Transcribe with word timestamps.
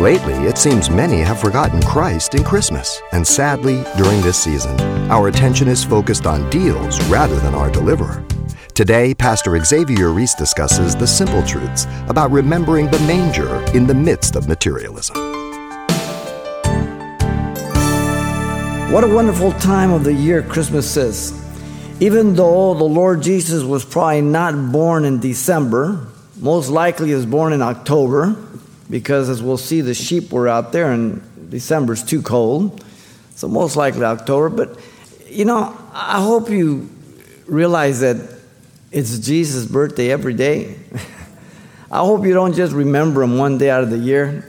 Lately, 0.00 0.34
it 0.34 0.58
seems 0.58 0.90
many 0.90 1.20
have 1.20 1.38
forgotten 1.40 1.80
Christ 1.80 2.34
in 2.34 2.42
Christmas, 2.42 3.00
and 3.12 3.24
sadly, 3.24 3.84
during 3.96 4.20
this 4.22 4.36
season, 4.36 4.78
our 5.08 5.28
attention 5.28 5.68
is 5.68 5.84
focused 5.84 6.26
on 6.26 6.50
deals 6.50 7.00
rather 7.04 7.36
than 7.36 7.54
our 7.54 7.70
deliverer. 7.70 8.24
Today, 8.74 9.14
Pastor 9.14 9.56
Xavier 9.64 10.10
Reese 10.10 10.34
discusses 10.34 10.96
the 10.96 11.06
simple 11.06 11.44
truths 11.44 11.86
about 12.08 12.32
remembering 12.32 12.90
the 12.90 12.98
manger 13.00 13.62
in 13.72 13.86
the 13.86 13.94
midst 13.94 14.34
of 14.34 14.48
materialism. 14.48 15.14
What 18.92 19.04
a 19.04 19.08
wonderful 19.08 19.52
time 19.52 19.92
of 19.92 20.02
the 20.02 20.12
year 20.12 20.42
Christmas 20.42 20.96
is. 20.96 21.32
Even 22.00 22.34
though 22.34 22.74
the 22.74 22.82
Lord 22.82 23.22
Jesus 23.22 23.62
was 23.62 23.84
probably 23.84 24.22
not 24.22 24.72
born 24.72 25.04
in 25.04 25.20
December, 25.20 26.04
most 26.40 26.68
likely 26.68 27.12
is 27.12 27.24
born 27.24 27.52
in 27.52 27.62
October, 27.62 28.36
because 28.90 29.28
as 29.28 29.42
we'll 29.42 29.56
see, 29.56 29.80
the 29.80 29.94
sheep 29.94 30.32
were 30.32 30.48
out 30.48 30.72
there 30.72 30.92
and 30.92 31.50
December's 31.50 32.02
too 32.02 32.22
cold. 32.22 32.84
So 33.34 33.48
most 33.48 33.76
likely 33.76 34.04
October. 34.04 34.48
But 34.48 34.78
you 35.28 35.44
know, 35.44 35.76
I 35.92 36.22
hope 36.22 36.50
you 36.50 36.88
realize 37.46 38.00
that 38.00 38.16
it's 38.90 39.18
Jesus' 39.18 39.66
birthday 39.66 40.10
every 40.10 40.34
day. 40.34 40.76
I 41.90 41.98
hope 41.98 42.24
you 42.24 42.32
don't 42.32 42.54
just 42.54 42.72
remember 42.72 43.22
him 43.22 43.38
one 43.38 43.58
day 43.58 43.70
out 43.70 43.82
of 43.82 43.90
the 43.90 43.98
year. 43.98 44.48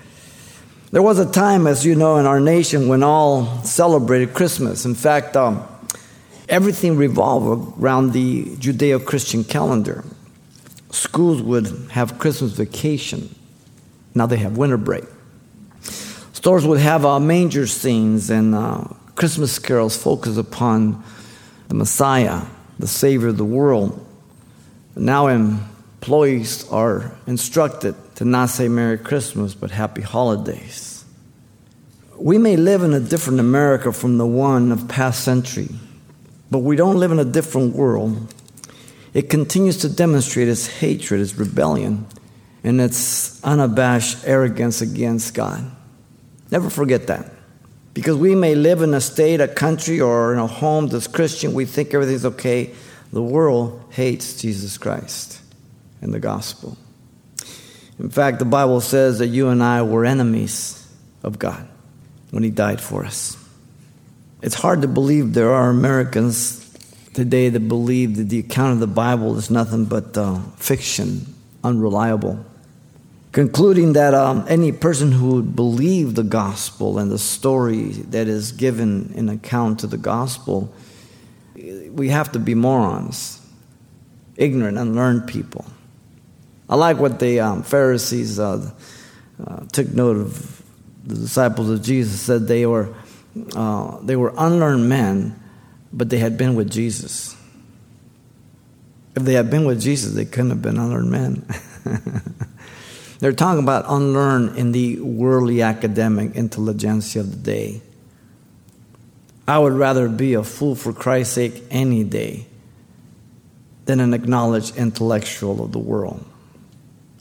there 0.90 1.02
was 1.02 1.18
a 1.18 1.30
time, 1.30 1.66
as 1.66 1.84
you 1.84 1.94
know, 1.94 2.16
in 2.16 2.26
our 2.26 2.40
nation 2.40 2.88
when 2.88 3.02
all 3.02 3.62
celebrated 3.62 4.32
Christmas. 4.34 4.84
In 4.84 4.94
fact, 4.94 5.36
um, 5.36 5.66
everything 6.48 6.96
revolved 6.96 7.78
around 7.82 8.12
the 8.12 8.44
Judeo 8.44 9.04
Christian 9.04 9.44
calendar. 9.44 10.04
Schools 10.90 11.42
would 11.42 11.66
have 11.90 12.18
Christmas 12.18 12.52
vacation. 12.52 13.34
Now 14.16 14.24
they 14.24 14.38
have 14.38 14.56
winter 14.56 14.78
break. 14.78 15.04
Stores 16.32 16.66
would 16.66 16.80
have 16.80 17.04
uh, 17.04 17.20
manger 17.20 17.66
scenes 17.66 18.30
and 18.30 18.54
uh, 18.54 18.84
Christmas 19.14 19.58
carols 19.58 19.94
focus 19.94 20.38
upon 20.38 21.04
the 21.68 21.74
Messiah, 21.74 22.42
the 22.78 22.86
Savior 22.86 23.28
of 23.28 23.36
the 23.36 23.44
world. 23.44 24.04
Now 24.96 25.26
employees 25.26 26.66
are 26.70 27.14
instructed 27.26 27.94
to 28.16 28.24
not 28.24 28.48
say 28.48 28.68
Merry 28.68 28.96
Christmas, 28.96 29.54
but 29.54 29.70
Happy 29.70 30.00
Holidays. 30.00 31.04
We 32.16 32.38
may 32.38 32.56
live 32.56 32.82
in 32.82 32.94
a 32.94 33.00
different 33.00 33.38
America 33.38 33.92
from 33.92 34.16
the 34.16 34.26
one 34.26 34.72
of 34.72 34.88
past 34.88 35.24
century, 35.24 35.68
but 36.50 36.60
we 36.60 36.74
don't 36.74 36.96
live 36.96 37.12
in 37.12 37.18
a 37.18 37.24
different 37.24 37.76
world. 37.76 38.32
It 39.12 39.28
continues 39.28 39.76
to 39.78 39.90
demonstrate 39.90 40.48
its 40.48 40.66
hatred, 40.66 41.20
its 41.20 41.34
rebellion, 41.34 42.06
and 42.66 42.80
its 42.80 43.42
unabashed 43.44 44.26
arrogance 44.26 44.80
against 44.80 45.34
God. 45.34 45.64
Never 46.50 46.68
forget 46.68 47.06
that. 47.06 47.30
Because 47.94 48.16
we 48.16 48.34
may 48.34 48.56
live 48.56 48.82
in 48.82 48.92
a 48.92 49.00
state, 49.00 49.40
a 49.40 49.46
country, 49.46 50.00
or 50.00 50.32
in 50.32 50.40
a 50.40 50.48
home 50.48 50.88
that's 50.88 51.06
Christian, 51.06 51.54
we 51.54 51.64
think 51.64 51.94
everything's 51.94 52.26
okay. 52.26 52.74
The 53.12 53.22
world 53.22 53.80
hates 53.90 54.40
Jesus 54.42 54.78
Christ 54.78 55.40
and 56.02 56.12
the 56.12 56.18
gospel. 56.18 56.76
In 58.00 58.10
fact, 58.10 58.40
the 58.40 58.44
Bible 58.44 58.80
says 58.80 59.20
that 59.20 59.28
you 59.28 59.48
and 59.48 59.62
I 59.62 59.82
were 59.82 60.04
enemies 60.04 60.92
of 61.22 61.38
God 61.38 61.68
when 62.32 62.42
He 62.42 62.50
died 62.50 62.80
for 62.80 63.04
us. 63.04 63.36
It's 64.42 64.56
hard 64.56 64.82
to 64.82 64.88
believe 64.88 65.34
there 65.34 65.52
are 65.52 65.70
Americans 65.70 66.64
today 67.14 67.48
that 67.48 67.68
believe 67.68 68.16
that 68.16 68.28
the 68.28 68.40
account 68.40 68.72
of 68.72 68.80
the 68.80 68.88
Bible 68.88 69.38
is 69.38 69.50
nothing 69.50 69.84
but 69.84 70.18
uh, 70.18 70.40
fiction, 70.56 71.32
unreliable 71.62 72.44
concluding 73.36 73.92
that 73.92 74.14
um, 74.14 74.46
any 74.48 74.72
person 74.72 75.12
who 75.12 75.34
would 75.34 75.54
believe 75.54 76.14
the 76.14 76.22
gospel 76.22 76.98
and 76.98 77.12
the 77.12 77.18
story 77.18 77.88
that 78.08 78.28
is 78.28 78.50
given 78.50 79.12
in 79.14 79.28
account 79.28 79.80
to 79.80 79.86
the 79.86 79.98
gospel, 79.98 80.72
we 81.54 82.08
have 82.08 82.32
to 82.32 82.38
be 82.38 82.54
morons, 82.54 83.46
ignorant, 84.38 84.78
unlearned 84.78 85.28
people. 85.28 85.66
I 86.66 86.76
like 86.76 86.96
what 86.96 87.18
the 87.18 87.40
um, 87.40 87.62
Pharisees 87.62 88.38
uh, 88.38 88.70
uh, 89.46 89.66
took 89.70 89.92
note 89.92 90.16
of. 90.16 90.62
The 91.04 91.16
disciples 91.16 91.68
of 91.68 91.82
Jesus 91.82 92.18
said 92.18 92.48
they 92.48 92.64
were 92.66 92.92
uh, 93.54 93.98
they 94.00 94.16
were 94.16 94.32
unlearned 94.36 94.88
men, 94.88 95.38
but 95.92 96.08
they 96.08 96.18
had 96.18 96.38
been 96.38 96.54
with 96.54 96.70
Jesus. 96.70 97.36
If 99.14 99.24
they 99.24 99.34
had 99.34 99.50
been 99.50 99.66
with 99.66 99.80
Jesus, 99.80 100.14
they 100.14 100.24
couldn't 100.24 100.50
have 100.50 100.62
been 100.62 100.78
unlearned 100.78 101.10
men. 101.10 101.46
They're 103.18 103.32
talking 103.32 103.62
about 103.62 103.84
unlearned 103.88 104.56
in 104.58 104.72
the 104.72 105.00
worldly 105.00 105.62
academic 105.62 106.34
intelligentsia 106.34 107.20
of 107.20 107.30
the 107.30 107.36
day. 107.36 107.80
I 109.48 109.58
would 109.58 109.72
rather 109.72 110.08
be 110.08 110.34
a 110.34 110.42
fool 110.42 110.74
for 110.74 110.92
Christ's 110.92 111.34
sake 111.34 111.62
any 111.70 112.04
day 112.04 112.46
than 113.86 114.00
an 114.00 114.12
acknowledged 114.12 114.76
intellectual 114.76 115.64
of 115.64 115.72
the 115.72 115.78
world. 115.78 116.24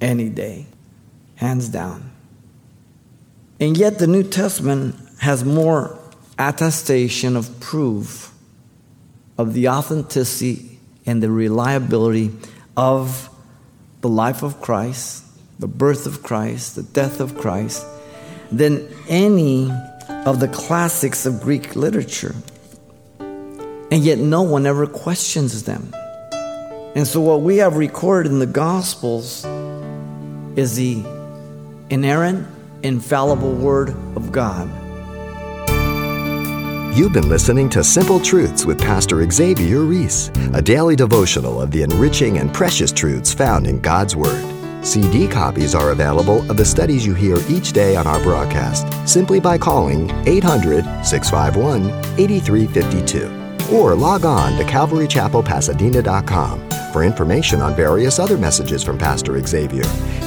Any 0.00 0.28
day. 0.28 0.66
Hands 1.36 1.66
down. 1.68 2.10
And 3.58 3.76
yet, 3.76 3.98
the 3.98 4.06
New 4.06 4.22
Testament 4.22 4.96
has 5.20 5.44
more 5.44 5.98
attestation 6.38 7.36
of 7.36 7.60
proof 7.60 8.32
of 9.36 9.54
the 9.54 9.68
authenticity 9.68 10.78
and 11.06 11.22
the 11.22 11.30
reliability 11.30 12.30
of 12.76 13.28
the 14.02 14.08
life 14.08 14.42
of 14.42 14.60
Christ 14.60 15.24
the 15.60 15.68
birth 15.68 16.06
of 16.06 16.22
Christ, 16.22 16.74
the 16.74 16.82
death 16.82 17.20
of 17.20 17.36
Christ, 17.36 17.86
than 18.50 18.88
any 19.08 19.70
of 20.26 20.40
the 20.40 20.48
classics 20.48 21.26
of 21.26 21.42
Greek 21.42 21.76
literature. 21.76 22.34
And 23.20 24.02
yet, 24.02 24.18
no 24.18 24.42
one 24.42 24.66
ever 24.66 24.86
questions 24.86 25.64
them. 25.64 25.92
And 26.94 27.06
so, 27.06 27.20
what 27.20 27.42
we 27.42 27.58
have 27.58 27.76
recorded 27.76 28.32
in 28.32 28.38
the 28.38 28.46
Gospels 28.46 29.44
is 30.56 30.76
the 30.76 31.04
inerrant, 31.90 32.48
infallible 32.82 33.52
Word 33.52 33.90
of 34.16 34.32
God. 34.32 34.68
You've 36.96 37.12
been 37.12 37.28
listening 37.28 37.68
to 37.70 37.84
Simple 37.84 38.18
Truths 38.18 38.64
with 38.64 38.80
Pastor 38.80 39.28
Xavier 39.30 39.80
Reese, 39.80 40.30
a 40.54 40.62
daily 40.62 40.96
devotional 40.96 41.60
of 41.60 41.70
the 41.70 41.82
enriching 41.82 42.38
and 42.38 42.52
precious 42.52 42.90
truths 42.90 43.34
found 43.34 43.66
in 43.66 43.80
God's 43.80 44.16
Word. 44.16 44.49
CD 44.82 45.28
copies 45.28 45.74
are 45.74 45.90
available 45.90 46.48
of 46.50 46.56
the 46.56 46.64
studies 46.64 47.04
you 47.04 47.14
hear 47.14 47.36
each 47.48 47.72
day 47.72 47.96
on 47.96 48.06
our 48.06 48.22
broadcast 48.22 48.86
simply 49.08 49.40
by 49.40 49.58
calling 49.58 50.10
800 50.26 50.84
651 51.04 51.90
8352 52.18 53.74
or 53.74 53.94
log 53.94 54.24
on 54.24 54.56
to 54.58 54.64
CalvaryChapelPasadena.com 54.64 56.70
for 56.92 57.04
information 57.04 57.60
on 57.60 57.76
various 57.76 58.18
other 58.18 58.36
messages 58.36 58.82
from 58.82 58.98
Pastor 58.98 59.40
Xavier. 59.40 59.84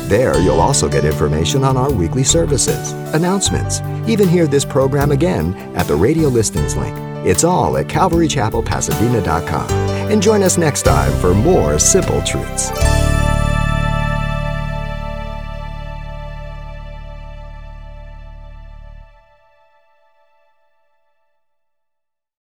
There, 0.08 0.40
you'll 0.40 0.62
also 0.62 0.88
get 0.88 1.06
information 1.06 1.64
on 1.64 1.76
our 1.76 1.92
weekly 1.92 2.24
services, 2.24 2.94
announcements, 3.14 3.82
even 4.08 4.28
hear 4.28 4.48
this 4.48 4.66
program 4.66 5.12
again 5.12 5.54
at 5.76 5.88
the 5.88 5.96
radio 5.96 6.30
listings 6.30 6.76
link. 6.76 6.96
It's 7.26 7.44
all 7.44 7.78
at 7.78 7.88
CalvaryChapelPasadena.com. 7.88 9.70
And 10.12 10.22
join 10.22 10.44
us 10.44 10.58
next 10.58 10.84
time 10.84 11.12
for 11.20 11.34
more 11.34 11.80
simple 11.80 12.22
truths. 12.24 12.70